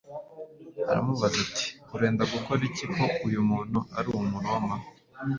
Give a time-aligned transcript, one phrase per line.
[0.89, 1.65] aramubaza ati,
[1.95, 4.75] ‘Urenda gukora iki, ko uyu muntu ari Umuroma?’